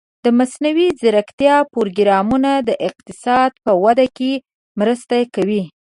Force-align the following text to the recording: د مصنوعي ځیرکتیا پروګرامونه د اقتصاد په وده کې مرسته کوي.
د 0.23 0.25
مصنوعي 0.37 0.87
ځیرکتیا 1.01 1.55
پروګرامونه 1.73 2.51
د 2.67 2.69
اقتصاد 2.87 3.51
په 3.63 3.71
وده 3.83 4.07
کې 4.17 4.31
مرسته 4.79 5.15
کوي. 5.35 5.63